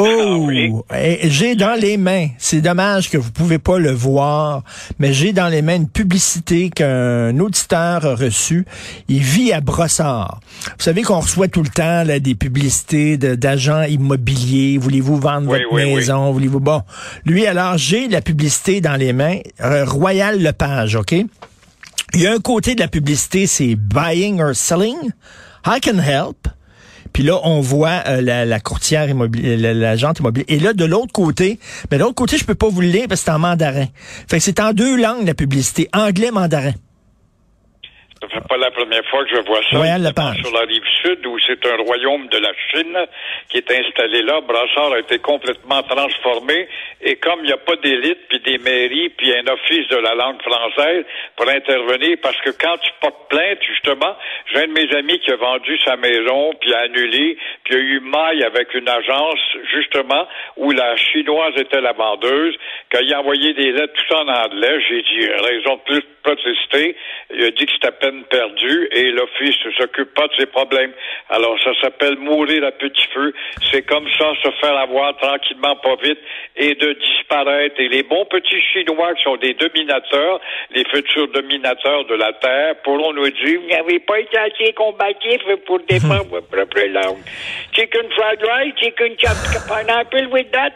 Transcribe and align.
Oh, 0.00 0.44
oui? 0.46 0.72
eh, 0.96 1.28
j'ai 1.28 1.56
dans 1.56 1.74
les 1.78 1.96
mains, 1.96 2.28
c'est 2.38 2.60
dommage 2.60 3.10
que 3.10 3.18
vous 3.18 3.32
pouvez 3.32 3.58
pas 3.58 3.78
le 3.78 3.90
voir, 3.90 4.62
mais 4.98 5.12
j'ai 5.12 5.32
dans 5.32 5.48
les 5.48 5.60
mains 5.60 5.74
une 5.76 5.88
publicité 5.88 6.70
qu'un 6.70 7.36
auditeur 7.40 8.06
a 8.06 8.14
reçue. 8.14 8.64
Il 9.08 9.20
vit 9.22 9.52
à 9.52 9.60
Brossard. 9.60 10.40
Vous 10.64 10.84
savez 10.84 11.02
qu'on 11.02 11.20
reçoit 11.20 11.48
tout 11.48 11.62
le 11.62 11.68
temps 11.68 12.04
là, 12.04 12.20
des 12.20 12.34
publicités 12.34 13.16
de- 13.16 13.34
d'agents 13.34 13.82
immobiliers. 13.82 14.78
Voulez-vous 14.78 15.16
vendre 15.16 15.50
Oui, 15.50 15.58
votre 15.58 15.74
oui. 15.74 15.94
maison? 15.94 16.30
Voulez-vous... 16.32 16.60
Bon, 16.60 16.82
lui, 17.24 17.46
alors, 17.46 17.76
j'ai 17.76 18.06
la 18.08 18.20
publicité 18.20 18.80
dans 18.80 18.96
les 18.96 19.12
mains. 19.12 19.38
Euh, 19.60 19.84
Royal 19.84 20.40
Lepage, 20.40 20.94
OK? 20.96 21.12
Il 22.14 22.20
y 22.20 22.26
a 22.26 22.32
un 22.32 22.38
côté 22.38 22.74
de 22.74 22.80
la 22.80 22.88
publicité, 22.88 23.46
c'est 23.46 23.74
buying 23.74 24.40
or 24.40 24.54
selling. 24.54 24.96
I 25.66 25.80
can 25.82 25.98
help. 25.98 26.48
Puis 27.18 27.26
là, 27.26 27.40
on 27.42 27.58
voit 27.60 28.04
euh, 28.06 28.20
la, 28.20 28.44
la 28.44 28.60
courtière 28.60 29.10
immobilière, 29.10 29.58
la- 29.58 29.74
l'agente 29.74 30.20
immobilière. 30.20 30.46
Et 30.46 30.60
là, 30.60 30.72
de 30.72 30.84
l'autre 30.84 31.10
côté, 31.12 31.58
mais 31.90 31.98
de 31.98 32.04
l'autre 32.04 32.14
côté, 32.14 32.38
je 32.38 32.44
peux 32.44 32.54
pas 32.54 32.68
vous 32.68 32.80
le 32.80 32.86
lire 32.86 33.06
parce 33.08 33.22
que 33.22 33.24
c'est 33.24 33.32
en 33.32 33.40
mandarin. 33.40 33.86
Fait 34.28 34.36
que 34.38 34.44
c'est 34.44 34.60
en 34.60 34.72
deux 34.72 34.96
langues, 34.96 35.26
la 35.26 35.34
publicité. 35.34 35.88
Anglais, 35.92 36.30
mandarin. 36.30 36.74
Ça 38.20 38.26
fait 38.28 38.48
pas 38.48 38.56
la 38.56 38.70
première 38.72 39.04
fois 39.06 39.24
que 39.24 39.30
je 39.30 39.40
vois 39.46 39.62
ça. 39.70 39.76
Royal 39.76 40.02
évidemment, 40.02 40.30
Lepage. 40.30 40.42
Sur 40.42 40.52
la 40.52 40.66
rive 40.66 40.88
sud, 41.02 41.26
où 41.26 41.38
c'est 41.46 41.64
un 41.66 41.76
royaume 41.76 42.26
de 42.28 42.38
la 42.38 42.50
Chine 42.70 42.98
qui 43.48 43.58
est 43.58 43.70
installé 43.70 44.22
là, 44.22 44.40
Brassard 44.40 44.92
a 44.92 44.98
été 44.98 45.18
complètement 45.18 45.82
transformé. 45.84 46.68
Et 47.00 47.16
comme 47.16 47.40
il 47.40 47.46
n'y 47.46 47.52
a 47.52 47.58
pas 47.58 47.76
d'élite, 47.76 48.18
puis 48.28 48.40
des 48.40 48.58
mairies, 48.58 49.10
puis 49.10 49.32
un 49.32 49.46
office 49.46 49.86
de 49.88 49.96
la 49.98 50.14
langue 50.14 50.42
française 50.42 51.04
pour 51.36 51.48
intervenir, 51.48 52.16
parce 52.20 52.36
que 52.40 52.50
quand 52.50 52.76
tu 52.78 52.90
portes 53.00 53.28
plainte, 53.28 53.58
justement, 53.62 54.16
j'ai 54.50 54.64
un 54.64 54.66
de 54.66 54.72
mes 54.72 54.92
amis 54.96 55.20
qui 55.20 55.30
a 55.30 55.36
vendu 55.36 55.78
sa 55.84 55.96
maison, 55.96 56.52
puis 56.60 56.74
a 56.74 56.80
annulé, 56.80 57.38
puis 57.64 57.76
a 57.76 57.78
eu 57.78 58.00
maille 58.00 58.42
avec 58.42 58.74
une 58.74 58.88
agence, 58.88 59.40
justement, 59.72 60.26
où 60.56 60.72
la 60.72 60.96
chinoise 60.96 61.54
était 61.56 61.80
la 61.80 61.92
vendeuse. 61.92 62.56
Il 63.00 63.14
a 63.14 63.20
envoyé 63.20 63.54
des 63.54 63.70
lettres 63.70 63.94
tout 63.94 64.14
en 64.14 64.26
anglais, 64.26 64.80
j'ai 64.88 65.02
dit, 65.02 65.28
raison 65.28 65.76
de 65.76 65.82
plus 65.82 66.02
protester. 66.24 66.96
Il 67.30 67.44
a 67.44 67.50
dit 67.50 67.64
que 67.64 67.72
c'était 67.72 67.92
peine 68.08 68.24
perdue 68.24 68.88
et 68.92 69.10
l'Office 69.10 69.56
ne 69.64 69.72
s'occupe 69.72 70.14
pas 70.14 70.26
de 70.28 70.34
ses 70.38 70.46
problèmes. 70.46 70.92
Alors, 71.28 71.58
ça 71.62 71.70
s'appelle 71.80 72.16
mourir 72.18 72.64
à 72.64 72.72
petit 72.72 73.06
feu. 73.12 73.32
C'est 73.70 73.82
comme 73.82 74.06
ça, 74.18 74.32
se 74.42 74.50
faire 74.60 74.76
avoir 74.76 75.16
tranquillement, 75.16 75.76
pas 75.76 75.96
vite, 76.02 76.18
et 76.56 76.74
de 76.74 76.92
disparaître. 76.92 77.78
Et 77.78 77.88
les 77.88 78.02
bons 78.02 78.24
petits 78.26 78.60
Chinois 78.72 79.14
qui 79.14 79.22
sont 79.22 79.36
des 79.36 79.54
dominateurs, 79.54 80.40
les 80.70 80.84
futurs 80.84 81.28
dominateurs 81.28 82.04
de 82.06 82.14
la 82.14 82.32
Terre, 82.34 82.76
pourront 82.82 83.12
nous 83.12 83.30
dire, 83.30 83.60
vous 83.60 83.68
n'avez 83.68 83.98
pas 84.00 84.20
été 84.20 84.38
assez 84.38 84.72
combatif 84.72 85.42
pour 85.66 85.80
défendre 85.80 86.26
votre 86.30 86.48
propre 86.48 86.80
langue. 86.88 87.22
Chicken 87.72 88.08
fried 88.10 88.42
rice, 88.42 88.74
chicken 88.80 89.16
chopped 89.18 89.68
pineapple 89.68 90.28
with 90.32 90.50
that. 90.52 90.72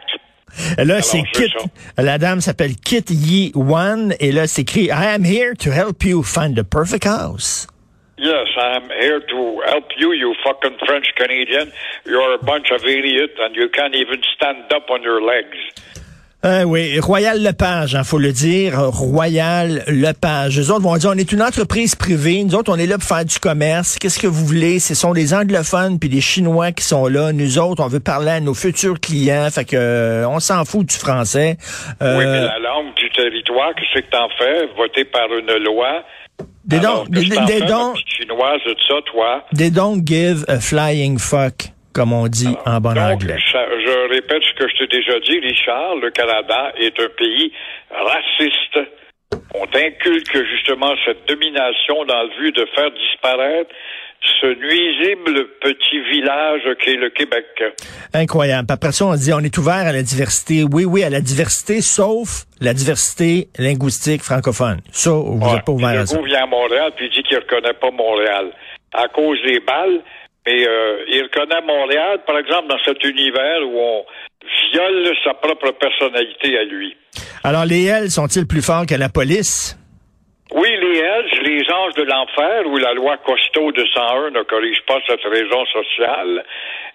Là, 0.78 1.03
c'est 1.03 1.22
Kit. 1.33 1.53
La 1.97 2.19
dame 2.19 2.41
s'appelle 2.41 2.77
Kit 2.77 3.05
Yi 3.08 3.53
Wan. 3.55 4.14
Et 4.20 4.33
là, 4.33 4.47
c'est 4.47 4.62
écrit 4.62 4.86
I 4.86 5.14
am 5.14 5.25
here 5.25 5.55
to 5.56 5.70
help 5.70 6.05
you 6.05 6.22
find 6.22 6.55
the 6.55 6.64
perfect 6.64 7.05
house. 7.05 7.67
Yes, 8.19 8.47
I'm 8.56 8.89
here 9.00 9.20
to 9.20 9.61
help 9.67 9.86
you, 9.98 10.12
you 10.12 10.33
fucking 10.44 10.78
French 10.86 11.06
Canadian. 11.17 11.72
You're 12.06 12.34
a 12.34 12.39
bunch 12.39 12.70
of 12.70 12.84
idiots 12.84 13.34
and 13.41 13.56
you 13.56 13.69
can't 13.69 13.97
even 13.97 14.22
stand 14.36 14.72
up 14.72 14.91
on 14.91 15.03
your 15.03 15.20
legs. 15.20 15.59
Euh, 16.44 16.64
oui, 16.64 16.98
Royal 16.98 17.41
Lepage, 17.41 17.94
hein, 17.94 18.03
faut 18.03 18.19
le 18.19 18.32
dire. 18.32 18.76
Royal 18.91 19.84
Lepage. 19.86 20.58
Les 20.58 20.70
autres 20.72 20.82
vont 20.82 20.97
dire, 20.97 21.10
on 21.14 21.19
est 21.19 21.30
une 21.30 21.41
entreprise 21.42 21.94
privée. 21.94 22.42
Nous 22.42 22.56
autres, 22.56 22.72
on 22.72 22.78
est 22.78 22.86
là 22.86 22.98
pour 22.98 23.06
faire 23.06 23.25
du 23.25 23.38
commerce. 23.38 23.97
Qu'est-ce 23.97 24.19
que 24.19 24.26
vous 24.26 24.44
voulez? 24.44 24.80
Ce 24.80 24.97
sont 24.97 25.12
des 25.12 25.34
anglophones 25.34 26.00
puis 26.00 26.08
des 26.08 26.20
Chinois 26.20 26.72
qui 26.72 26.82
sont 26.82 27.06
là. 27.06 27.32
Nous 27.32 27.58
autres, 27.60 27.80
on 27.84 27.86
veut 27.86 28.00
parler 28.00 28.30
à 28.32 28.41
nos 28.41 28.54
futurs 28.54 28.98
clients. 28.98 29.48
Fait 29.53 29.64
que, 29.64 29.76
euh, 29.76 30.28
on 30.28 30.41
s'en 30.41 30.64
fout 30.64 30.84
du 30.88 30.97
français. 30.97 31.58
Euh, 32.03 32.19
Oui, 32.19 32.25
mais 32.25 32.41
la 32.41 32.59
langue 32.59 32.92
du 32.97 33.09
territoire, 33.10 33.70
qu'est-ce 33.76 34.00
que 34.04 34.10
t'en 34.10 34.28
fais? 34.36 34.66
Voté 34.76 35.04
par 35.04 35.28
une 35.38 35.62
loi. 35.62 36.03
don't, 36.66 37.06
they, 37.12 37.28
que 37.28 37.34
t'en 37.36 37.47
they 37.47 37.60
fais, 37.60 37.66
don't, 37.66 37.94
chinoise 38.19 38.60
de 38.66 38.74
ça, 38.88 38.94
toi? 39.12 39.44
they 39.56 39.70
don't 39.70 40.03
give 40.04 40.44
a 40.48 40.59
flying 40.59 41.19
fuck, 41.19 41.69
comme 41.92 42.12
on 42.12 42.26
dit 42.28 42.56
en 42.66 42.80
bon 42.80 42.94
Donc, 42.94 42.98
anglais. 43.22 43.36
ça- 43.50 43.66
je 43.84 44.08
répète 44.14 44.42
ce 44.42 44.54
que 44.54 44.69
je 44.69 44.78
t'ai 44.78 44.86
déjà 44.97 45.19
dit, 45.20 45.38
Richard, 45.41 45.97
le 45.97 46.10
Canada 46.10 46.72
est 46.78 46.98
un 47.00 47.08
pays 47.16 47.53
raciste. 47.91 48.78
On 49.54 49.64
inculque 49.64 50.36
justement 50.54 50.92
cette 51.04 51.26
domination 51.28 52.04
dans 52.06 52.22
le 52.25 52.30
but 52.41 52.54
de 52.56 52.66
faire 52.75 52.91
disparaître 52.91 53.70
ce 54.41 54.47
nuisible 54.47 55.48
petit 55.60 56.00
village 56.12 56.62
qu'est 56.84 56.94
le 56.97 57.10
Québec. 57.10 57.47
Incroyable. 58.14 58.69
Après 58.70 58.92
ça, 58.92 59.06
on 59.06 59.14
dit 59.14 59.32
on 59.32 59.41
est 59.41 59.56
ouvert 59.59 59.74
à 59.88 59.92
la 59.92 60.03
diversité. 60.03 60.64
Oui, 60.70 60.84
oui, 60.84 61.03
à 61.03 61.10
la 61.10 61.20
diversité, 61.20 61.80
sauf 61.80 62.44
la 62.60 62.72
diversité 62.74 63.48
linguistique 63.59 64.22
francophone. 64.22 64.80
Ça, 64.92 65.10
vous 65.10 65.38
n'êtes 65.38 65.48
Ouais. 65.54 65.60
pas 65.66 65.72
ouvert 65.72 66.00
à 66.00 66.06
ça. 66.06 66.14
Legault 66.16 66.26
vient 66.26 66.44
à 66.44 66.47
Montréal 66.47 66.92
puis 66.97 67.06
il 67.06 67.12
dit 67.12 67.22
qu'il 67.24 67.38
reconnaît 67.38 67.74
pas 67.74 67.91
Montréal 67.91 68.53
à 68.92 69.09
cause 69.09 69.38
des 69.44 69.59
balles, 69.60 70.00
mais 70.47 70.66
euh, 70.66 71.04
il 71.08 71.22
reconnaît 71.22 71.62
Montréal, 71.62 72.20
par 72.26 72.38
exemple, 72.38 72.69
dans 72.69 72.78
cet 72.84 73.03
univers 73.04 73.66
où 73.66 73.78
on 73.78 74.04
viole 74.72 75.14
sa 75.25 75.34
propre 75.34 75.70
personnalité 75.72 76.58
à 76.58 76.64
lui. 76.64 76.97
Alors, 77.44 77.64
les 77.64 77.86
L 77.86 78.10
sont-ils 78.10 78.47
plus 78.47 78.62
forts 78.62 78.86
que 78.86 78.94
la 78.94 79.08
police? 79.08 79.76
Oui, 80.54 80.69
les 80.69 80.98
Hells, 80.98 81.30
les 81.44 81.72
anges 81.72 81.94
de 81.94 82.03
l'enfer, 82.03 82.66
où 82.66 82.76
la 82.76 82.92
loi 82.92 83.16
Costaud 83.25 83.72
de 83.72 83.86
101 83.86 84.30
ne 84.32 84.42
corrige 84.42 84.82
pas 84.86 84.98
cette 85.08 85.25
raison 85.25 85.64
sociale. 85.64 86.44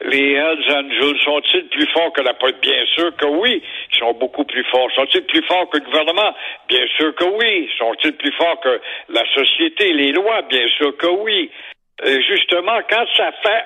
Les 0.01 0.33
Hells 0.33 0.75
Angels 0.75 1.17
sont-ils 1.25 1.67
plus 1.69 1.87
forts 1.87 2.13
que 2.13 2.21
la 2.21 2.35
police? 2.35 2.57
Bien 2.61 2.85
sûr 2.93 3.15
que 3.15 3.25
oui, 3.25 3.63
ils 3.91 3.97
sont 3.97 4.13
beaucoup 4.13 4.45
plus 4.45 4.63
forts. 4.65 4.91
Sont-ils 4.93 5.23
plus 5.23 5.43
forts 5.47 5.67
que 5.71 5.77
le 5.79 5.85
gouvernement? 5.85 6.35
Bien 6.69 6.85
sûr 6.97 7.15
que 7.15 7.23
oui. 7.23 7.67
Sont-ils 7.79 8.13
plus 8.13 8.31
forts 8.33 8.59
que 8.59 8.79
la 9.09 9.23
société, 9.33 9.91
les 9.91 10.11
lois? 10.11 10.43
Bien 10.43 10.67
sûr 10.77 10.95
que 10.95 11.07
oui. 11.07 11.49
Et 12.05 12.21
justement, 12.21 12.79
quand 12.89 13.05
ça 13.15 13.31
fait 13.43 13.65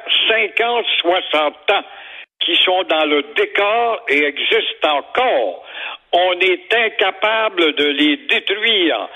50, 0.57 0.85
60 1.01 1.71
ans 1.71 1.83
qui 2.39 2.55
sont 2.63 2.83
dans 2.83 3.05
le 3.05 3.23
décor 3.35 4.03
et 4.09 4.23
existent 4.23 4.97
encore, 4.97 5.63
on 6.13 6.39
est 6.39 6.73
incapable 6.73 7.73
de 7.75 7.85
les 7.85 8.17
détruire. 8.27 9.07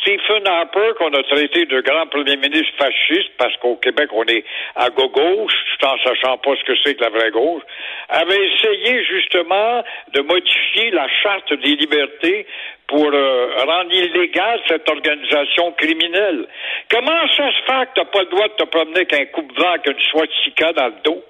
Stephen 0.00 0.46
Harper, 0.46 0.92
qu'on 0.98 1.12
a 1.12 1.22
traité 1.24 1.64
de 1.66 1.80
grand 1.80 2.06
premier 2.06 2.36
ministre 2.36 2.72
fasciste, 2.78 3.30
parce 3.38 3.56
qu'au 3.58 3.76
Québec, 3.76 4.08
on 4.12 4.24
est 4.24 4.44
à 4.76 4.88
gauche, 4.90 5.52
tout 5.78 5.86
en 5.86 5.98
sachant 5.98 6.38
pas 6.38 6.56
ce 6.56 6.64
que 6.64 6.72
c'est 6.82 6.94
que 6.94 7.04
la 7.04 7.10
vraie 7.10 7.30
gauche, 7.30 7.62
avait 8.08 8.46
essayé 8.46 9.04
justement 9.04 9.82
de 10.12 10.20
modifier 10.22 10.90
la 10.90 11.06
charte 11.22 11.52
des 11.52 11.76
libertés 11.76 12.46
pour 12.88 13.08
euh, 13.12 13.54
rendre 13.66 13.92
illégale 13.92 14.60
cette 14.66 14.88
organisation 14.88 15.72
criminelle. 15.72 16.46
Comment 16.90 17.28
ça 17.36 17.52
se 17.52 17.62
fait 17.66 17.86
que 17.86 18.00
t'as 18.00 18.04
pas 18.06 18.20
le 18.22 18.30
droit 18.30 18.48
de 18.48 18.54
te 18.54 18.64
promener 18.64 18.96
avec 18.96 19.12
un 19.12 19.24
coupe-vent 19.26 19.70
avec 19.70 19.86
une 19.86 20.00
swastika 20.10 20.72
dans 20.72 20.88
le 20.88 21.02
dos? 21.04 21.24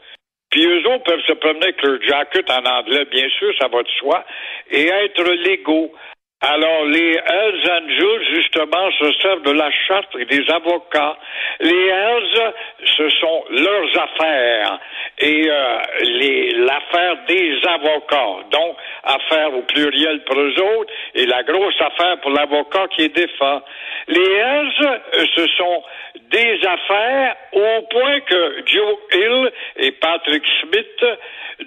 Puis 0.51 0.67
eux 0.67 0.87
autres 0.89 1.05
peuvent 1.05 1.25
se 1.27 1.33
promener 1.35 1.65
avec 1.65 1.83
leur 1.83 2.03
jacket 2.03 2.51
en 2.51 2.65
anglais, 2.65 3.05
bien 3.11 3.29
sûr, 3.39 3.53
ça 3.59 3.69
va 3.69 3.83
de 3.83 3.89
soi, 3.99 4.25
et 4.71 4.87
être 4.87 5.23
légaux. 5.23 5.93
Alors, 6.43 6.87
les 6.87 7.17
Hells 7.17 7.71
Angels, 7.71 8.25
justement, 8.35 8.91
se 8.99 9.13
servent 9.21 9.43
de 9.43 9.51
la 9.51 9.71
charte 9.87 10.09
et 10.19 10.25
des 10.25 10.51
avocats. 10.51 11.17
Les 11.61 11.87
Hells, 11.89 12.53
ce 12.97 13.11
sont 13.11 13.45
leurs 13.51 14.03
affaires 14.03 14.79
et 15.19 15.45
euh, 15.51 15.79
les- 16.03 16.53
l'affaire 16.53 17.17
des 17.29 17.59
avocats. 17.69 18.37
Donc, 18.53 18.75
affaire 19.05 19.55
au 19.55 19.63
pluriel 19.63 20.25
pour 20.25 20.39
eux 20.41 20.55
autres 20.79 20.91
et 21.15 21.27
la 21.27 21.43
grosse 21.43 21.79
affaire 21.79 22.19
pour 22.23 22.31
l'avocat 22.31 22.89
qui 22.97 23.03
est 23.03 23.15
défend. 23.15 23.61
Les 24.09 24.33
Hells, 24.33 24.73
euh, 24.81 25.25
ce 25.37 25.47
sont 25.59 25.83
des 26.31 26.59
affaires 26.67 27.37
au 27.53 27.83
point 27.91 28.21
que 28.21 28.63
Joe 28.65 28.97
Hill 29.13 29.53
et 29.77 29.93
Patrick 29.93 30.43
Smith 30.63 31.05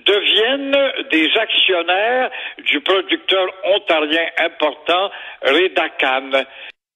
deviennent 0.08 0.92
des 1.12 1.30
actionnaires 1.38 2.32
du 2.66 2.80
producteur 2.82 3.46
ontarien 3.66 4.26
important 4.64 5.12
Redacan. 5.44 6.32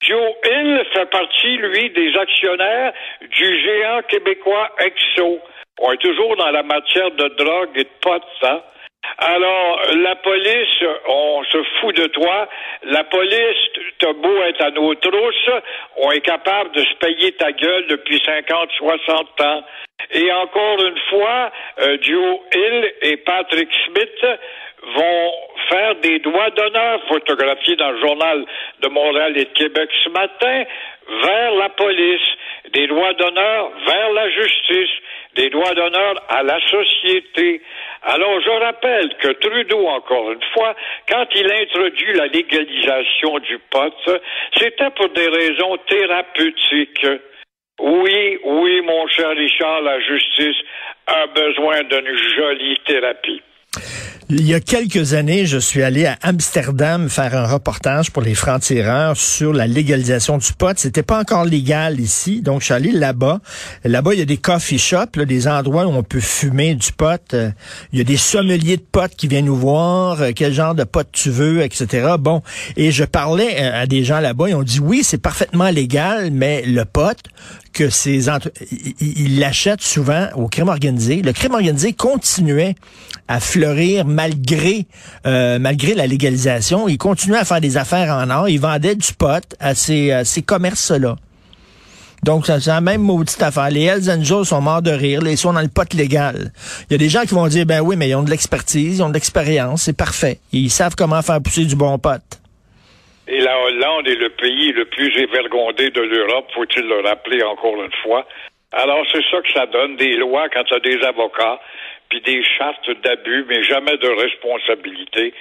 Joe 0.01 0.33
Hill 0.45 0.85
fait 0.93 1.09
partie, 1.09 1.57
lui, 1.57 1.89
des 1.89 2.15
actionnaires 2.15 2.93
du 3.21 3.61
géant 3.61 4.01
québécois 4.07 4.69
Exo. 4.79 5.39
On 5.79 5.91
est 5.91 6.01
toujours 6.01 6.35
dans 6.37 6.51
la 6.51 6.63
matière 6.63 7.11
de 7.11 7.27
drogue 7.29 7.69
et 7.75 7.83
de 7.83 7.89
potes, 8.01 8.23
hein? 8.43 8.61
Alors, 9.19 9.81
la 9.95 10.15
police, 10.15 10.83
on 11.07 11.43
se 11.45 11.63
fout 11.79 11.95
de 11.95 12.07
toi. 12.07 12.47
La 12.83 13.03
police, 13.05 13.57
t'as 13.99 14.13
beau 14.13 14.43
être 14.43 14.61
à 14.61 14.71
nos 14.71 14.93
trousses, 14.95 15.49
on 15.97 16.11
est 16.11 16.21
capable 16.21 16.71
de 16.73 16.83
se 16.83 16.93
payer 16.95 17.31
ta 17.33 17.51
gueule 17.51 17.87
depuis 17.87 18.21
50, 18.23 18.69
60 18.77 19.41
ans. 19.41 19.63
Et 20.11 20.31
encore 20.31 20.83
une 20.83 20.99
fois, 21.09 21.51
euh, 21.79 21.97
Joe 22.01 22.39
Hill 22.53 22.93
et 23.01 23.17
Patrick 23.17 23.69
Smith 23.85 24.25
vont 24.95 25.33
faire 25.69 25.95
des 25.95 26.19
doigts 26.19 26.49
d'honneur 26.51 27.01
photographiés 27.07 27.75
dans 27.75 27.91
le 27.91 27.99
journal 27.99 28.45
de 28.81 28.87
Montréal 28.87 29.37
et 29.37 29.45
de 29.45 29.53
Québec 29.53 29.89
ce 30.03 30.09
matin 30.09 30.63
vers 31.23 31.55
la 31.55 31.69
police, 31.69 32.27
des 32.73 32.87
doigts 32.87 33.13
d'honneur 33.13 33.71
vers 33.85 34.11
la 34.13 34.29
justice, 34.29 34.89
des 35.35 35.49
doigts 35.49 35.73
d'honneur 35.73 36.15
à 36.29 36.43
la 36.43 36.59
société. 36.67 37.61
Alors, 38.03 38.39
je 38.41 38.49
rappelle 38.49 39.09
que 39.17 39.31
Trudeau, 39.33 39.87
encore 39.87 40.31
une 40.31 40.43
fois, 40.53 40.75
quand 41.09 41.25
il 41.35 41.51
introduit 41.51 42.13
la 42.13 42.27
légalisation 42.27 43.39
du 43.39 43.57
pot, 43.69 43.93
c'était 44.55 44.89
pour 44.91 45.09
des 45.09 45.27
raisons 45.27 45.77
thérapeutiques. 45.87 47.07
Oui, 47.79 48.39
oui, 48.43 48.81
mon 48.81 49.07
cher 49.07 49.29
Richard, 49.29 49.81
la 49.81 49.99
justice 49.99 50.57
a 51.07 51.27
besoin 51.27 51.83
d'une 51.83 52.17
jolie 52.35 52.77
thérapie. 52.85 53.41
Il 54.29 54.45
y 54.45 54.53
a 54.53 54.59
quelques 54.59 55.13
années, 55.13 55.45
je 55.45 55.57
suis 55.57 55.83
allé 55.83 56.05
à 56.05 56.17
Amsterdam 56.21 57.09
faire 57.09 57.33
un 57.33 57.47
reportage 57.47 58.11
pour 58.11 58.21
les 58.21 58.35
francs-tireurs 58.35 59.15
sur 59.15 59.53
la 59.53 59.67
légalisation 59.67 60.37
du 60.37 60.51
pot. 60.51 60.77
C'était 60.77 61.01
pas 61.01 61.21
encore 61.21 61.45
légal 61.45 62.01
ici, 62.01 62.41
donc 62.41 62.59
je 62.59 62.65
suis 62.65 62.73
allé 62.73 62.91
là-bas. 62.91 63.39
Là-bas, 63.85 64.13
il 64.15 64.19
y 64.19 64.21
a 64.21 64.25
des 64.25 64.35
coffee 64.35 64.79
shops, 64.79 65.15
là, 65.15 65.23
des 65.23 65.47
endroits 65.47 65.87
où 65.87 65.91
on 65.91 66.03
peut 66.03 66.19
fumer 66.19 66.75
du 66.75 66.91
pot. 66.91 67.21
Euh, 67.33 67.51
il 67.93 67.99
y 67.99 68.01
a 68.01 68.03
des 68.03 68.17
sommeliers 68.17 68.75
de 68.75 68.81
pot 68.81 69.09
qui 69.15 69.29
viennent 69.29 69.45
nous 69.45 69.55
voir, 69.55 70.21
euh, 70.21 70.31
quel 70.35 70.51
genre 70.51 70.75
de 70.75 70.83
pot 70.83 71.07
tu 71.09 71.29
veux, 71.29 71.61
etc. 71.61 72.15
Bon, 72.19 72.41
et 72.75 72.91
je 72.91 73.05
parlais 73.05 73.55
euh, 73.61 73.83
à 73.83 73.87
des 73.87 74.03
gens 74.03 74.19
là-bas, 74.19 74.49
ils 74.49 74.55
ont 74.55 74.63
dit 74.63 74.81
oui, 74.81 75.05
c'est 75.05 75.21
parfaitement 75.21 75.69
légal, 75.69 76.31
mais 76.31 76.63
le 76.65 76.83
pot, 76.83 77.17
que 77.77 77.89
ces 77.89 78.27
ils 78.99 79.39
l'achètent 79.39 79.81
souvent 79.81 80.27
au 80.35 80.47
crime 80.47 80.67
organisé. 80.67 81.21
Le 81.21 81.31
crime 81.31 81.53
organisé 81.53 81.93
continuait 81.93 82.75
à 83.27 83.39
fleurir 83.39 84.05
malgré 84.05 84.87
euh, 85.27 85.59
malgré 85.59 85.93
la 85.93 86.07
légalisation. 86.07 86.87
Il 86.87 86.97
continuait 86.97 87.37
à 87.37 87.45
faire 87.45 87.61
des 87.61 87.77
affaires 87.77 88.11
en 88.13 88.29
or. 88.31 88.49
Il 88.49 88.59
vendait 88.59 88.95
du 88.95 89.13
pot 89.13 89.43
à 89.59 89.75
ces, 89.75 90.21
ces 90.25 90.41
commerces-là. 90.41 91.17
Donc, 92.23 92.47
c'est 92.47 92.65
la 92.65 92.81
même 92.81 93.01
maudite 93.01 93.41
affaire. 93.41 93.69
Les 93.69 93.83
Hells 93.83 94.09
Angels 94.09 94.45
sont 94.45 94.61
morts 94.61 94.81
de 94.81 94.91
rire. 94.91 95.21
Ils 95.25 95.37
sont 95.37 95.53
dans 95.53 95.61
le 95.61 95.67
pot 95.67 95.93
légal. 95.93 96.51
Il 96.89 96.93
y 96.93 96.95
a 96.95 96.97
des 96.97 97.09
gens 97.09 97.21
qui 97.21 97.33
vont 97.33 97.47
dire, 97.47 97.65
ben 97.65 97.81
oui, 97.81 97.95
mais 97.95 98.09
ils 98.09 98.15
ont 98.15 98.23
de 98.23 98.29
l'expertise, 98.29 98.97
ils 98.97 99.03
ont 99.03 99.09
de 99.09 99.13
l'expérience, 99.13 99.83
c'est 99.83 99.93
parfait. 99.93 100.39
Ils 100.51 100.71
savent 100.71 100.95
comment 100.95 101.21
faire 101.21 101.41
pousser 101.41 101.65
du 101.65 101.75
bon 101.75 101.97
pot. 101.99 102.21
Et 103.27 103.41
la 103.41 103.59
Hollande 103.59 104.07
est 104.07 104.15
le 104.15 104.29
pays 104.29 104.71
le 104.71 104.85
plus 104.85 105.15
évergondé 105.17 105.89
de 105.89 106.01
l'Europe, 106.01 106.47
faut-il 106.53 106.87
le 106.87 107.01
rappeler 107.01 107.43
encore 107.43 107.81
une 107.83 107.91
fois. 108.03 108.25
Alors, 108.71 109.05
c'est 109.11 109.23
ça 109.29 109.41
que 109.41 109.51
ça 109.53 109.65
donne, 109.65 109.97
des 109.97 110.15
lois 110.15 110.47
quand 110.49 110.63
tu 110.63 110.73
as 110.73 110.79
des 110.79 110.97
avocats, 111.03 111.59
puis 112.09 112.21
des 112.21 112.41
chartes 112.57 112.89
d'abus, 113.03 113.45
mais 113.49 113.63
jamais 113.63 113.97
de 113.97 114.07
responsabilité. 114.07 115.33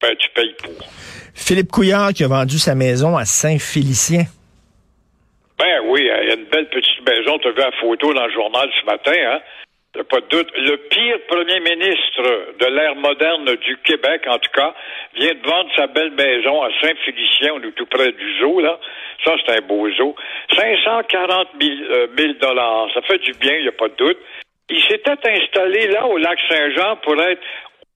Ben, 0.00 0.14
tu 0.16 0.28
payes 0.30 0.54
pour. 0.62 0.86
Philippe 1.34 1.70
Couillard 1.70 2.12
qui 2.12 2.24
a 2.24 2.28
vendu 2.28 2.58
sa 2.58 2.74
maison 2.74 3.16
à 3.16 3.24
Saint-Félicien. 3.24 4.24
Ben 5.58 5.80
oui, 5.86 6.00
il 6.02 6.28
y 6.28 6.30
a 6.30 6.34
une 6.34 6.46
belle 6.46 6.68
petite 6.68 7.06
maison. 7.06 7.38
Tu 7.38 7.48
as 7.48 7.52
vu 7.52 7.58
la 7.58 7.72
photo 7.80 8.12
dans 8.12 8.26
le 8.26 8.32
journal 8.32 8.68
ce 8.80 8.86
matin, 8.86 9.12
hein? 9.12 9.40
Pas 10.00 10.20
de 10.20 10.26
doute. 10.28 10.50
Le 10.56 10.76
pire 10.88 11.18
premier 11.28 11.60
ministre 11.60 12.22
de 12.58 12.66
l'ère 12.66 12.96
moderne 12.96 13.44
du 13.56 13.76
Québec, 13.84 14.22
en 14.26 14.38
tout 14.38 14.50
cas, 14.54 14.74
vient 15.14 15.34
de 15.34 15.46
vendre 15.46 15.70
sa 15.76 15.86
belle 15.86 16.12
maison 16.12 16.62
à 16.62 16.68
Saint-Félicien, 16.80 17.52
on 17.54 17.62
est 17.62 17.72
tout 17.72 17.86
près 17.86 18.10
du 18.12 18.38
zoo, 18.38 18.60
là. 18.60 18.78
Ça, 19.24 19.34
c'est 19.44 19.58
un 19.58 19.60
beau 19.60 19.88
zoo. 19.90 20.16
540 20.56 21.48
000 21.60 21.72
euh, 21.90 22.34
dollars. 22.40 22.88
Ça 22.94 23.02
fait 23.02 23.18
du 23.18 23.32
bien, 23.34 23.54
il 23.54 23.62
n'y 23.62 23.68
a 23.68 23.72
pas 23.72 23.88
de 23.88 23.94
doute. 23.96 24.18
Il 24.70 24.82
s'était 24.82 25.10
installé 25.10 25.88
là, 25.88 26.06
au 26.06 26.16
lac 26.16 26.38
Saint-Jean, 26.48 26.96
pour 26.96 27.20
être 27.20 27.42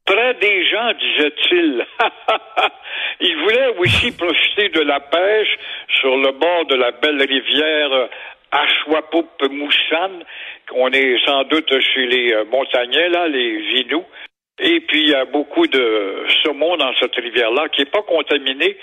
près 0.04 0.34
des 0.34 0.68
gens, 0.68 0.92
disait-il. 0.92 1.86
il 3.20 3.36
voulait 3.38 3.74
aussi 3.78 4.16
profiter 4.16 4.68
de 4.68 4.82
la 4.82 5.00
pêche 5.00 5.58
sur 6.00 6.16
le 6.16 6.32
bord 6.32 6.66
de 6.66 6.76
la 6.76 6.92
belle 6.92 7.20
rivière 7.22 8.08
Ashwapoup-Moussan, 8.52 10.24
on 10.74 10.90
est 10.92 11.24
sans 11.24 11.44
doute 11.44 11.72
chez 11.80 12.06
les 12.06 12.32
euh, 12.32 12.44
montagnais, 12.44 13.08
là, 13.08 13.28
les 13.28 13.58
Vinous. 13.58 14.04
Et 14.58 14.80
puis, 14.80 15.02
il 15.02 15.08
y 15.10 15.14
a 15.14 15.26
beaucoup 15.26 15.66
de 15.66 16.24
saumon 16.42 16.76
dans 16.76 16.94
cette 16.94 17.14
rivière-là 17.14 17.68
qui 17.68 17.82
n'est 17.82 17.90
pas 17.90 18.02
contaminée 18.02 18.76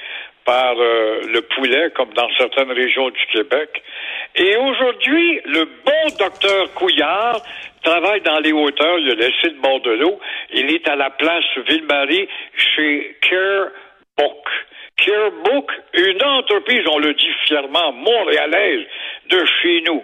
par 0.45 0.75
euh, 0.77 1.21
le 1.27 1.42
poulet, 1.42 1.89
comme 1.95 2.13
dans 2.13 2.30
certaines 2.38 2.71
régions 2.71 3.10
du 3.10 3.25
Québec. 3.31 3.81
Et 4.36 4.56
aujourd'hui, 4.57 5.42
le 5.45 5.66
bon 5.66 6.16
docteur 6.19 6.74
Couillard 6.74 7.42
travaille 7.83 8.21
dans 8.21 8.39
les 8.39 8.51
hauteurs, 8.51 9.00
il 9.00 9.12
a 9.12 9.16
laissé 9.16 9.50
le 9.50 9.62
bord 9.62 9.80
de 9.81 9.92
l'eau. 9.92 10.19
Il 10.54 10.74
est 10.74 10.88
à 10.88 10.95
la 10.95 11.09
place 11.09 11.45
Ville-Marie 11.68 12.27
chez 12.56 13.18
Care 13.21 13.68
Book. 14.18 14.48
Care 14.98 15.31
Book, 15.44 15.71
une 15.94 16.24
entreprise, 16.24 16.83
on 16.92 17.00
le 17.00 17.13
dit 17.13 17.33
fièrement, 17.45 17.92
montréalaise 17.94 18.86
de 19.30 19.46
chez 19.62 19.81
nous. 19.81 20.04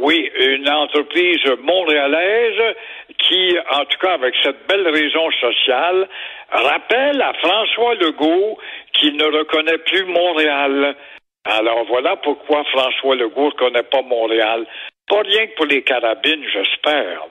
Oui, 0.00 0.30
une 0.40 0.68
entreprise 0.68 1.44
montréalaise 1.62 2.74
qui, 3.18 3.56
en 3.70 3.84
tout 3.84 3.98
cas 4.00 4.14
avec 4.14 4.34
cette 4.42 4.66
belle 4.66 4.88
raison 4.88 5.30
sociale, 5.40 6.08
rappelle 6.50 7.22
à 7.22 7.32
François 7.34 7.94
Legault 7.94 8.58
qu'il 8.94 9.16
ne 9.16 9.24
reconnaît 9.24 9.78
plus 9.78 10.04
Montréal. 10.04 10.96
Alors 11.44 11.84
voilà 11.84 12.16
pourquoi 12.16 12.64
François 12.64 13.14
Legault 13.14 13.44
ne 13.44 13.50
reconnaît 13.50 13.84
pas 13.84 14.02
Montréal. 14.02 14.66
Pas 15.08 15.22
rien 15.22 15.46
que 15.46 15.54
pour 15.54 15.66
les 15.66 15.82
carabines, 15.82 16.44
j'espère. 16.52 17.22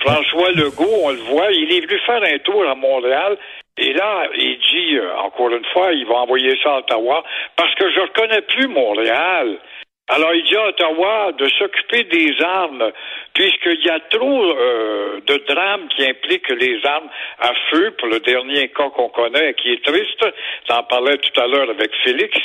François 0.00 0.50
Legault, 0.50 1.04
on 1.04 1.10
le 1.10 1.18
voit, 1.18 1.52
il 1.52 1.72
est 1.72 1.86
venu 1.86 1.98
faire 2.00 2.22
un 2.22 2.38
tour 2.38 2.68
à 2.68 2.74
Montréal 2.74 3.38
et 3.78 3.92
là, 3.92 4.26
il 4.34 4.58
dit, 4.58 4.96
euh, 4.96 5.16
encore 5.18 5.50
une 5.50 5.64
fois, 5.66 5.92
il 5.92 6.06
va 6.06 6.14
envoyer 6.16 6.58
ça 6.62 6.76
à 6.76 6.78
Ottawa 6.78 7.22
parce 7.56 7.74
que 7.74 7.90
je 7.90 8.00
ne 8.00 8.06
reconnais 8.06 8.42
plus 8.42 8.68
Montréal. 8.68 9.58
Alors, 10.08 10.32
il 10.34 10.44
dit 10.44 10.56
à 10.56 10.68
Ottawa 10.68 11.32
de 11.32 11.48
s'occuper 11.48 12.04
des 12.04 12.40
armes, 12.40 12.92
puisqu'il 13.34 13.84
y 13.84 13.90
a 13.90 13.98
trop 14.08 14.44
euh, 14.44 15.20
de 15.26 15.36
drames 15.48 15.88
qui 15.88 16.06
impliquent 16.08 16.50
les 16.50 16.78
armes 16.86 17.08
à 17.40 17.52
feu, 17.70 17.90
pour 17.98 18.06
le 18.06 18.20
dernier 18.20 18.68
cas 18.68 18.88
qu'on 18.90 19.08
connaît, 19.08 19.54
qui 19.54 19.72
est 19.72 19.84
triste, 19.84 20.24
j'en 20.68 20.84
parlais 20.84 21.18
tout 21.18 21.40
à 21.40 21.48
l'heure 21.48 21.68
avec 21.70 21.90
Félix. 22.04 22.38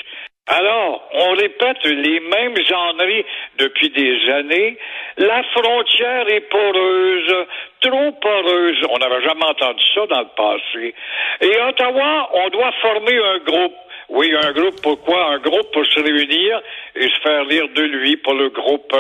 Alors, 0.48 1.08
on 1.14 1.34
répète 1.36 1.86
les 1.86 2.20
mêmes 2.20 2.56
enneries 2.74 3.26
depuis 3.60 3.90
des 3.90 4.32
années. 4.32 4.78
La 5.18 5.44
frontière 5.44 6.28
est 6.30 6.50
poreuse, 6.50 7.46
trop 7.82 8.12
poreuse. 8.14 8.86
On 8.90 8.98
n'avait 8.98 9.24
jamais 9.24 9.46
entendu 9.46 9.84
ça 9.94 10.08
dans 10.08 10.22
le 10.22 10.36
passé. 10.36 10.96
Et 11.42 11.62
Ottawa, 11.62 12.30
on 12.34 12.50
doit 12.50 12.72
former 12.82 13.18
un 13.18 13.38
groupe. 13.38 13.76
Oui, 14.12 14.30
un 14.36 14.52
groupe, 14.52 14.82
pourquoi? 14.84 15.36
Un 15.36 15.40
groupe 15.40 15.72
pour 15.72 15.86
se 15.86 16.02
réunir 16.02 16.62
et 16.96 17.08
se 17.08 17.20
faire 17.24 17.46
lire 17.46 17.70
de 17.70 17.84
lui 17.84 18.18
pour 18.18 18.34
le 18.34 18.50
groupe. 18.50 18.94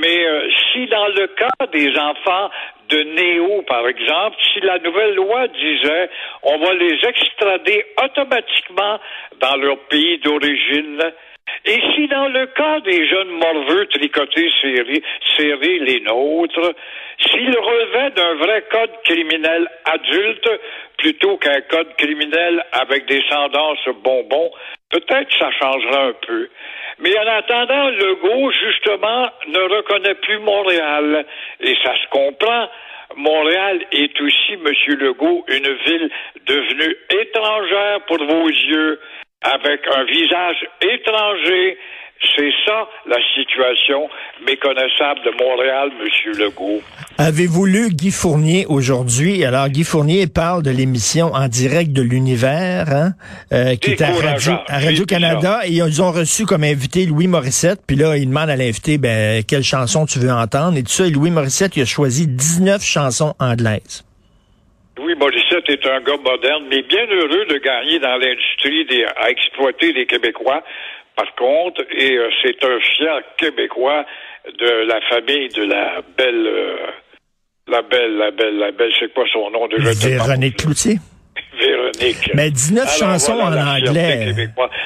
Mais 0.00 0.26
euh, 0.26 0.48
si 0.72 0.86
dans 0.86 1.08
le 1.08 1.26
cas 1.26 1.66
des 1.72 1.90
enfants 1.98 2.48
de 2.88 3.02
Néo, 3.02 3.62
par 3.62 3.86
exemple, 3.88 4.36
si 4.52 4.60
la 4.60 4.78
nouvelle 4.78 5.16
loi 5.16 5.48
disait 5.48 6.08
on 6.44 6.56
va 6.58 6.72
les 6.74 6.98
extrader 7.02 7.84
automatiquement 8.00 9.00
dans 9.40 9.56
leur 9.56 9.76
pays 9.88 10.18
d'origine, 10.18 11.02
et 11.64 11.80
si 11.94 12.08
dans 12.08 12.28
le 12.28 12.46
cas 12.46 12.80
des 12.80 13.06
jeunes 13.06 13.30
morveux 13.30 13.86
tricotés 13.86 14.50
serrés, 14.60 15.02
serrés 15.36 15.78
les 15.80 16.00
nôtres, 16.00 16.74
s'ils 17.20 17.58
relevaient 17.58 18.10
d'un 18.10 18.34
vrai 18.34 18.64
code 18.70 18.92
criminel 19.04 19.68
adulte 19.84 20.50
plutôt 20.98 21.36
qu'un 21.36 21.60
code 21.62 21.94
criminel 21.96 22.64
avec 22.72 23.06
des 23.06 23.22
tendances 23.28 23.88
bonbons, 24.02 24.50
peut-être 24.90 25.38
ça 25.38 25.50
changerait 25.52 26.08
un 26.08 26.14
peu. 26.26 26.48
Mais 27.00 27.16
en 27.18 27.26
attendant, 27.26 27.90
Legault, 27.90 28.50
justement, 28.50 29.28
ne 29.46 29.76
reconnaît 29.76 30.16
plus 30.16 30.38
Montréal. 30.40 31.24
Et 31.60 31.76
ça 31.84 31.94
se 31.94 32.08
comprend. 32.10 32.68
Montréal 33.16 33.84
est 33.92 34.20
aussi, 34.20 34.56
Monsieur 34.56 34.96
Legault, 34.96 35.44
une 35.48 35.72
ville 35.86 36.10
devenue 36.46 36.96
étrangère 37.10 38.00
pour 38.06 38.18
vos 38.18 38.48
yeux, 38.48 39.00
avec 39.42 39.80
un 39.94 40.04
visage 40.04 40.66
étranger, 40.82 41.78
c'est 42.36 42.50
ça 42.66 42.88
la 43.06 43.18
situation 43.34 44.08
méconnaissable 44.44 45.20
de 45.24 45.44
Montréal, 45.44 45.90
Monsieur 46.02 46.32
Legault. 46.32 46.82
Avez-vous 47.16 47.64
lu 47.64 47.90
Guy 47.90 48.10
Fournier 48.10 48.66
aujourd'hui? 48.66 49.44
Alors, 49.44 49.68
Guy 49.68 49.84
Fournier 49.84 50.26
parle 50.26 50.64
de 50.64 50.70
l'émission 50.70 51.32
en 51.32 51.46
direct 51.46 51.92
de 51.92 52.02
l'univers, 52.02 52.88
hein, 52.88 53.12
euh, 53.52 53.76
qui 53.76 53.92
est 53.92 54.02
à 54.02 54.10
Radio-Canada. 54.68 55.60
et 55.64 55.74
ils 55.74 56.02
ont 56.02 56.10
reçu 56.10 56.44
comme 56.44 56.64
invité 56.64 57.06
Louis 57.06 57.28
Morissette. 57.28 57.80
Puis 57.86 57.96
là, 57.96 58.16
il 58.16 58.26
demande 58.26 58.50
à 58.50 58.56
l'invité, 58.56 58.98
ben, 58.98 59.44
quelle 59.44 59.62
chanson 59.62 60.04
tu 60.04 60.18
veux 60.18 60.32
entendre? 60.32 60.76
Et 60.76 60.82
tout 60.82 60.90
ça, 60.90 61.06
et 61.06 61.10
Louis 61.10 61.30
Morissette, 61.30 61.76
il 61.76 61.82
a 61.82 61.86
choisi 61.86 62.26
19 62.26 62.82
chansons 62.82 63.34
anglaises. 63.38 64.07
Louis 64.98 65.14
Morissette 65.14 65.68
est 65.68 65.86
un 65.86 66.00
gars 66.00 66.16
moderne, 66.16 66.64
mais 66.68 66.82
bien 66.82 67.06
heureux 67.06 67.46
de 67.46 67.58
gagner 67.58 67.98
dans 68.00 68.16
l'industrie 68.16 68.86
à 69.16 69.30
exploiter 69.30 69.92
les 69.92 70.06
Québécois 70.06 70.62
par 71.18 71.34
contre, 71.34 71.82
et 71.90 72.16
euh, 72.16 72.30
c'est 72.42 72.64
un 72.64 72.78
fier 72.78 73.20
Québécois, 73.36 74.06
de 74.46 74.86
la 74.86 75.00
famille 75.10 75.48
de 75.48 75.64
la 75.64 76.00
belle, 76.16 76.46
euh, 76.46 76.76
la 77.66 77.82
belle, 77.82 78.16
la 78.16 78.30
belle, 78.30 78.56
la 78.56 78.70
belle, 78.70 78.92
c'est 79.00 79.12
quoi 79.12 79.24
son 79.32 79.50
nom 79.50 79.66
déjà? 79.66 79.90
Véronique 80.08 80.58
Cloutier. 80.58 80.98
Mais 82.34 82.50
19 82.50 82.84
Alors, 82.84 83.12
chansons 83.12 83.34
voilà 83.34 83.62
en 83.62 83.76
anglais. 83.76 84.34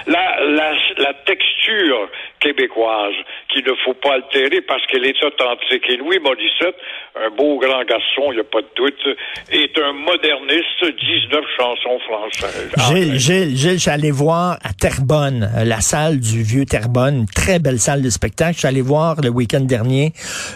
La, 0.06 0.36
la, 0.46 0.72
la 0.98 1.14
texture 1.26 2.08
québécoise 2.40 3.14
qu'il 3.52 3.64
ne 3.64 3.72
faut 3.84 3.94
pas 3.94 4.14
altérer 4.14 4.60
parce 4.62 4.84
qu'elle 4.86 5.04
est 5.04 5.22
authentique. 5.22 5.84
Et 5.88 5.96
Louis 5.96 6.18
Morissette, 6.18 6.74
un 7.14 7.30
beau 7.36 7.58
grand 7.58 7.84
garçon, 7.84 8.32
il 8.32 8.34
n'y 8.34 8.40
a 8.40 8.44
pas 8.44 8.62
de 8.62 8.68
doute, 8.74 9.16
est 9.52 9.78
un 9.78 9.92
moderniste, 9.92 10.82
19 10.82 11.40
chansons 11.56 11.98
françaises. 12.08 12.70
Ah, 12.76 12.88
Gilles, 12.94 13.18
Gilles, 13.18 13.56
Gilles, 13.56 13.80
suis 13.80 13.90
allé 13.90 14.10
voir 14.10 14.58
à 14.64 14.72
Terrebonne, 14.72 15.48
euh, 15.56 15.64
la 15.64 15.80
salle 15.80 16.18
du 16.18 16.42
vieux 16.42 16.64
Terrebonne, 16.64 17.18
une 17.18 17.26
très 17.26 17.58
belle 17.60 17.78
salle 17.78 18.02
de 18.02 18.10
spectacle. 18.10 18.66
Allé 18.66 18.80
voir 18.80 19.20
le 19.22 19.28
week-end 19.28 19.60
dernier 19.60 20.12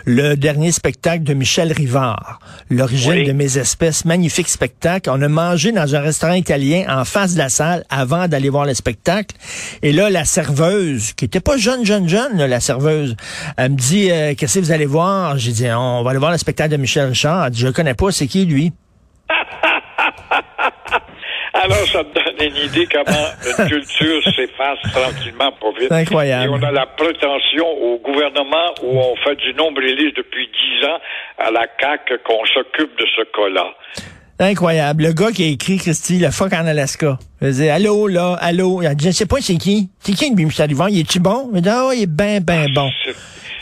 le 0.07 0.35
dernier 0.35 0.73
spectacle 0.73 1.23
de 1.23 1.35
Michel 1.35 1.73
Rivard, 1.73 2.39
L'origine 2.71 3.13
Oui. 3.13 3.25
de 3.25 3.33
mes 3.33 3.59
espèces, 3.59 4.05
magnifique 4.05 4.49
spectacle. 4.49 5.09
On 5.11 5.21
a 5.23 5.29
mangé 5.29 5.71
dans 5.73 5.95
un 5.95 6.01
restaurant 6.01 6.33
italien 6.47 6.85
en 6.89 7.05
face 7.05 7.35
de 7.35 7.39
la 7.39 7.49
salle 7.49 7.83
avant 7.91 8.29
d'aller 8.29 8.51
voir 8.51 8.67
le 8.67 8.75
spectacle. 8.75 9.35
Et 9.83 9.93
là, 9.93 10.11
la 10.11 10.25
serveuse, 10.25 11.13
qui 11.13 11.25
était 11.25 11.41
pas 11.41 11.57
jeune, 11.57 11.85
jeune, 11.85 12.09
jeune, 12.09 12.39
là, 12.39 12.47
la 12.47 12.61
serveuse, 12.61 13.17
elle 13.57 13.73
me 13.73 13.77
dit, 13.77 14.11
euh, 14.13 14.35
qu'est-ce 14.39 14.61
que 14.61 14.65
vous 14.65 14.73
allez 14.73 14.87
voir? 14.87 15.37
J'ai 15.39 15.51
dit, 15.51 15.67
on 15.71 16.03
va 16.03 16.11
aller 16.11 16.21
voir 16.21 16.31
le 16.31 16.39
spectacle 16.39 16.71
de 16.71 16.77
Michel 16.77 17.09
Richard. 17.09 17.47
Elle 17.47 17.51
dit, 17.51 17.61
je 17.61 17.67
le 17.67 17.73
connais 17.73 17.95
pas, 17.95 18.13
c'est 18.13 18.29
qui 18.29 18.47
lui? 18.47 18.73
Alors, 21.55 21.87
ça 21.87 22.05
te 22.05 22.15
donne 22.15 22.49
une 22.49 22.57
idée 22.57 22.87
comment 22.87 23.27
une 23.45 23.69
culture 23.69 24.23
s'efface 24.37 24.79
tranquillement, 24.93 25.51
pas 25.53 25.71
vite. 25.79 25.89
C'est 25.89 25.95
incroyable. 25.95 26.45
Et 26.45 26.49
on 26.49 26.63
a 26.63 26.71
la 26.71 26.87
prétention 26.87 27.67
au 27.67 27.99
gouvernement 27.99 28.75
où 28.83 29.01
on 29.01 29.17
fait 29.17 29.37
du 29.37 29.53
nombrilisme 29.55 30.17
depuis 30.17 30.49
dix 30.49 30.87
ans 30.87 30.99
à 31.39 31.51
la 31.51 31.67
CAQ 31.81 32.19
qu'on 32.25 32.45
s'occupe 32.47 32.97
de 32.99 33.07
ce 33.17 33.23
cas-là. 33.23 33.75
Incroyable. 34.39 35.05
Le 35.05 35.13
gars 35.13 35.31
qui 35.33 35.45
a 35.45 35.47
écrit, 35.47 35.79
Christy, 35.79 36.19
le 36.19 36.31
fuck 36.31 36.53
en 36.53 36.67
Alaska. 36.67 37.19
Il 37.41 37.53
dit, 37.53 37.69
allô, 37.69 38.07
là, 38.07 38.37
allô. 38.41 38.83
Il 38.83 38.87
a 38.87 38.95
dit, 38.95 39.07
je 39.07 39.11
sais 39.13 39.27
pas 39.27 39.37
c'est 39.41 39.57
qui. 39.57 39.89
C'est 40.01 40.13
qui, 40.13 40.35
lui, 40.35 40.45
Michel 40.45 40.69
Rivard? 40.69 40.91
Il 40.91 41.01
est-tu 41.01 41.21
bon? 41.21 41.51
Il 41.55 41.63
dit, 41.63 41.69
ah, 41.71 41.91
il 41.95 42.03
est 42.03 42.07
ben, 42.07 42.43
ben 42.43 42.67
bon. 42.75 42.91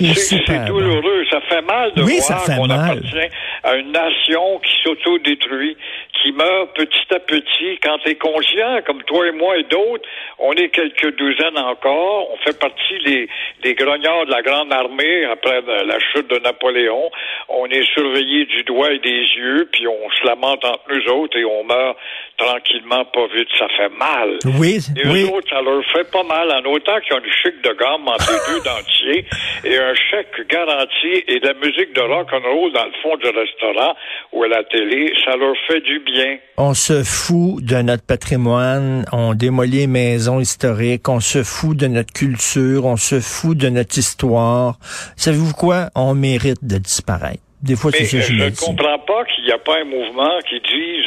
C'est- 0.01 0.15
c'est 0.15 0.37
bon. 0.49 0.67
douloureux. 0.67 1.25
Ça 1.31 1.39
fait 1.49 1.63
mal 1.63 1.93
de 1.97 2.03
Oui, 2.03 2.19
ça 2.21 2.35
voir 2.35 2.45
fait 2.47 2.57
qu'on 2.57 2.67
mal. 2.67 2.81
appartient 2.81 3.17
à 3.63 3.77
une 3.77 3.93
nation 3.93 4.59
qui 4.65 4.73
s'autodétruit, 4.83 5.77
qui 6.25 6.33
meurt 6.33 6.73
petit 6.75 7.15
à 7.15 7.19
petit. 7.21 7.79
Quand 7.83 7.99
tu 7.99 8.11
es 8.11 8.15
conscient, 8.15 8.81
comme 8.87 9.03
toi 9.03 9.27
et 9.29 9.33
moi 9.33 9.59
et 9.59 9.65
d'autres, 9.65 10.09
on 10.39 10.53
est 10.55 10.71
quelques 10.71 11.15
douzaines 11.17 11.59
encore. 11.59 12.31
On 12.33 12.37
fait 12.39 12.59
partie 12.59 12.99
des, 13.05 13.29
des 13.63 13.75
grognards 13.75 14.25
de 14.25 14.31
la 14.31 14.41
Grande 14.41 14.73
Armée 14.73 15.27
après 15.27 15.61
la 15.61 15.99
chute 15.99 16.29
de 16.31 16.39
Napoléon. 16.39 17.11
On 17.51 17.67
est 17.67 17.85
surveillés 17.93 18.47
du 18.47 18.63
doigt 18.63 18.93
et 18.93 18.99
des 19.01 19.21
yeux, 19.37 19.69
puis 19.71 19.87
on 19.87 20.11
se 20.19 20.27
lamente 20.27 20.65
entre 20.65 20.85
nous 20.89 21.13
autres 21.13 21.37
et 21.37 21.45
on 21.45 21.63
meurt 21.65 21.99
tranquillement, 22.39 23.05
pas 23.05 23.27
vite. 23.35 23.49
Ça 23.59 23.69
fait 23.77 23.91
mal. 23.91 24.39
Oui, 24.59 24.79
Et 24.97 25.07
oui. 25.07 25.25
eux 25.25 25.35
autres, 25.35 25.49
ça 25.51 25.61
leur 25.61 25.85
fait 25.93 26.11
pas 26.11 26.23
mal, 26.23 26.51
en 26.51 26.65
autant 26.71 26.99
qu'ils 27.01 27.15
ont 27.17 27.21
une 27.21 27.33
chic 27.33 27.61
de 27.63 27.73
gamme 27.75 28.09
entre 28.09 28.33
les 28.33 28.55
deux 28.55 28.65
dentiers 28.65 29.25
et 29.65 29.77
un 29.79 29.95
chèque 29.95 30.49
garanti 30.49 31.23
et 31.29 31.39
de 31.39 31.47
la 31.47 31.55
musique 31.55 31.93
de 31.93 32.01
rock 32.01 32.33
and 32.33 32.49
roll 32.49 32.73
dans 32.73 32.87
le 32.87 32.93
fond 33.03 33.17
du 33.17 33.29
restaurant 33.29 33.95
ou 34.33 34.43
à 34.45 34.49
la 34.49 34.65
télé, 34.65 35.13
ça 35.25 35.37
leur 35.37 35.55
fait 35.69 35.81
du 35.81 35.99
bien. 36.01 36.14
On 36.57 36.75
se 36.75 37.03
fout 37.03 37.65
de 37.65 37.83
notre 37.83 38.05
patrimoine, 38.05 39.05
on 39.13 39.35
démolit 39.35 39.79
les 39.79 39.87
maisons 39.87 40.41
historiques, 40.41 41.09
on 41.09 41.21
se 41.21 41.43
fout 41.43 41.77
de 41.77 41.87
notre 41.89 42.13
culture, 42.13 42.85
on 42.85 42.97
se 42.97 43.21
fout 43.21 43.57
de 43.59 43.69
notre 43.69 43.99
histoire. 43.99 44.79
Savez-vous 45.17 45.53
quoi? 45.55 45.91
On 45.95 46.15
mérite 46.15 46.65
de 46.65 46.79
disparaître. 46.79 47.41
Des 47.63 47.77
fois, 47.77 47.91
c'est 47.93 48.05
que 48.05 48.21
je 48.21 48.21
je 48.21 48.33
me 48.35 48.45
ne 48.45 48.51
dis. 48.51 48.57
comprends 48.57 48.99
pas 48.99 49.25
qu'il 49.25 49.45
n'y 49.45 49.53
a 49.53 49.59
pas 49.59 49.81
un 49.81 49.85
mouvement 49.85 50.39
qui 50.49 50.61
dise... 50.61 51.07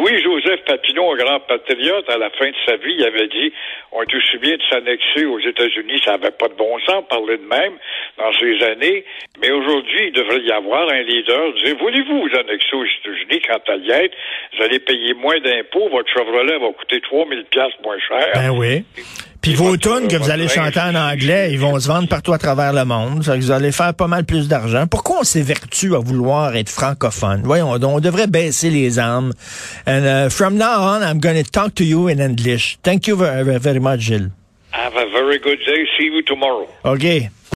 Louis-Joseph 0.00 0.64
Papineau, 0.64 1.12
un 1.12 1.16
grand 1.16 1.40
patriote, 1.40 2.08
à 2.08 2.16
la 2.16 2.30
fin 2.30 2.48
de 2.48 2.56
sa 2.64 2.76
vie, 2.76 2.94
il 2.96 3.04
avait 3.04 3.28
dit 3.28 3.52
on 3.92 4.02
est 4.02 4.14
aussi 4.14 4.38
bien 4.38 4.56
de 4.56 4.62
s'annexer 4.70 5.26
aux 5.26 5.40
États-Unis, 5.40 6.00
ça 6.02 6.12
n'avait 6.12 6.30
pas 6.30 6.48
de 6.48 6.54
bon 6.54 6.78
sens, 6.86 7.04
parler 7.08 7.36
de 7.36 7.44
même 7.44 7.74
dans 8.16 8.32
ces 8.32 8.64
années. 8.64 9.04
Mais 9.42 9.50
aujourd'hui, 9.50 10.06
il 10.06 10.12
devrait 10.12 10.40
y 10.40 10.52
avoir 10.52 10.88
un 10.88 11.02
leader 11.02 11.52
dire 11.54 11.76
voulez-vous 11.78 12.22
vous 12.22 12.38
annexer 12.38 12.76
aux 12.76 12.84
États-Unis 12.84 13.42
quand 13.46 13.68
à 13.68 13.76
y 13.76 14.10
Vous 14.56 14.64
allez 14.64 14.78
payer 14.78 15.12
moins 15.12 15.38
d'impôts, 15.40 15.88
votre 15.90 16.10
Chevrolet 16.10 16.58
va 16.58 16.72
coûter 16.72 17.00
3000 17.02 17.44
pièces 17.44 17.74
moins 17.82 17.98
cher. 17.98 18.30
Ben 18.34 18.50
oui. 18.50 18.84
Puis 19.40 19.54
vos 19.54 19.76
tunes 19.78 20.06
que 20.08 20.16
vous 20.16 20.30
allez 20.30 20.48
chanter 20.48 20.80
en 20.80 20.94
anglais, 20.94 21.50
ils 21.50 21.58
vont 21.58 21.78
se 21.80 21.88
vendre 21.88 22.08
partout 22.08 22.34
à 22.34 22.38
travers 22.38 22.74
le 22.74 22.84
monde. 22.84 23.24
Ça 23.24 23.36
vous 23.36 23.50
allez 23.50 23.72
faire 23.72 23.94
pas 23.94 24.06
mal 24.06 24.24
plus 24.24 24.48
d'argent. 24.48 24.86
Pourquoi 24.86 25.20
on 25.20 25.24
s'évertue 25.24 25.94
à 25.94 25.98
vouloir 25.98 26.54
être 26.56 26.68
francophone? 26.68 27.40
Voyons, 27.42 27.78
donc, 27.78 27.96
on 27.96 28.00
devrait 28.00 28.26
baisser 28.26 28.68
les 28.68 28.98
armes. 28.98 29.32
And 29.86 30.04
uh, 30.04 30.30
from 30.30 30.56
now 30.56 30.82
on, 30.82 31.02
I'm 31.02 31.20
going 31.20 31.42
to 31.42 31.50
talk 31.50 31.74
to 31.76 31.84
you 31.84 32.08
in 32.08 32.18
English. 32.18 32.78
Thank 32.82 33.06
you 33.06 33.16
very, 33.16 33.58
very 33.58 33.80
much, 33.80 34.00
Gilles. 34.00 34.30
Have 34.72 34.94
a 34.94 35.06
very 35.10 35.38
good 35.38 35.58
day. 35.66 35.86
See 35.98 36.10
you 36.12 36.22
tomorrow. 36.22 36.68
OK. 36.84 37.30